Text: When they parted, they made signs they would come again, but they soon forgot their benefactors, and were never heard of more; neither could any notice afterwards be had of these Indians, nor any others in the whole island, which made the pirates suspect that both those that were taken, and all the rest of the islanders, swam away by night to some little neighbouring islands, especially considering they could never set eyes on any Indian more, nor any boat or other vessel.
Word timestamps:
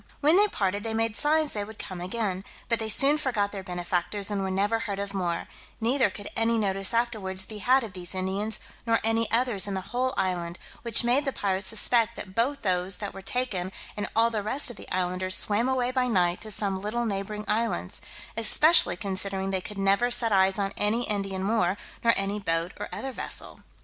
When 0.19 0.35
they 0.35 0.47
parted, 0.47 0.83
they 0.83 0.95
made 0.95 1.15
signs 1.15 1.53
they 1.53 1.63
would 1.63 1.77
come 1.77 2.01
again, 2.01 2.43
but 2.69 2.79
they 2.79 2.89
soon 2.89 3.19
forgot 3.19 3.51
their 3.51 3.61
benefactors, 3.61 4.31
and 4.31 4.41
were 4.41 4.49
never 4.49 4.79
heard 4.79 4.97
of 4.97 5.13
more; 5.13 5.47
neither 5.79 6.09
could 6.09 6.27
any 6.35 6.57
notice 6.57 6.91
afterwards 6.91 7.45
be 7.45 7.59
had 7.59 7.83
of 7.83 7.93
these 7.93 8.15
Indians, 8.15 8.59
nor 8.87 8.99
any 9.03 9.29
others 9.31 9.67
in 9.67 9.75
the 9.75 9.89
whole 9.93 10.15
island, 10.17 10.57
which 10.81 11.03
made 11.03 11.23
the 11.23 11.31
pirates 11.31 11.67
suspect 11.67 12.15
that 12.15 12.33
both 12.33 12.63
those 12.63 12.97
that 12.97 13.13
were 13.13 13.21
taken, 13.21 13.71
and 13.95 14.07
all 14.15 14.31
the 14.31 14.41
rest 14.41 14.71
of 14.71 14.75
the 14.75 14.89
islanders, 14.91 15.37
swam 15.37 15.69
away 15.69 15.91
by 15.91 16.07
night 16.07 16.41
to 16.41 16.49
some 16.49 16.81
little 16.81 17.05
neighbouring 17.05 17.45
islands, 17.47 18.01
especially 18.35 18.97
considering 18.97 19.51
they 19.51 19.61
could 19.61 19.77
never 19.77 20.09
set 20.09 20.31
eyes 20.31 20.57
on 20.57 20.73
any 20.77 21.07
Indian 21.07 21.43
more, 21.43 21.77
nor 22.03 22.15
any 22.17 22.39
boat 22.39 22.71
or 22.79 22.89
other 22.91 23.11
vessel. 23.11 23.59